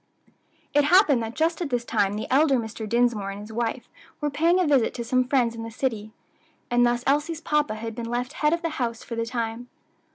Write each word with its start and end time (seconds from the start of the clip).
It 0.73 0.85
happened 0.85 1.21
that 1.21 1.35
just 1.35 1.61
at 1.61 1.69
this 1.69 1.85
time 1.85 2.15
the 2.15 2.25
elder 2.33 2.57
Mr. 2.57 2.89
Dinsmore 2.89 3.29
and 3.29 3.39
his 3.41 3.53
wife 3.53 3.87
were 4.19 4.31
paying 4.31 4.59
a 4.59 4.65
visit 4.65 4.95
to 4.95 5.03
some 5.03 5.27
friends 5.27 5.53
in 5.53 5.61
the 5.61 5.69
city, 5.69 6.11
and 6.71 6.83
thus 6.83 7.03
Elsie's 7.05 7.39
papa 7.39 7.75
had 7.75 7.93
been 7.93 8.09
left 8.09 8.33
head 8.33 8.51
of 8.51 8.63
the 8.63 8.69
house 8.81 9.03
for 9.03 9.13
the 9.15 9.27
time. 9.27 9.69